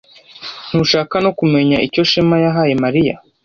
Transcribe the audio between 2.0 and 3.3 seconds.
Shema yahaye Mariya?